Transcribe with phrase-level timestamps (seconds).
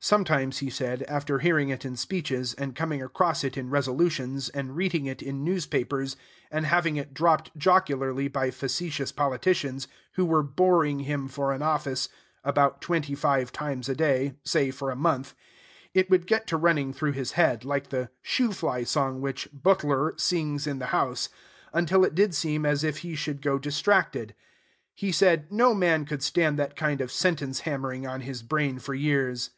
[0.00, 4.76] Sometimes, he said, after hearing it in speeches, and coming across it in resolutions, and
[4.76, 6.14] reading it in newspapers,
[6.52, 12.08] and having it dropped jocularly by facetious politicians, who were boring him for an office,
[12.44, 15.34] about twenty five times a day, say for a month,
[15.92, 19.70] it would get to running through his head, like the "shoo fly" song which B
[19.74, 21.28] tl r sings in the House,
[21.72, 24.36] until it did seem as if he should go distracted.
[24.94, 28.94] He said, no man could stand that kind of sentence hammering on his brain for
[28.94, 29.50] years.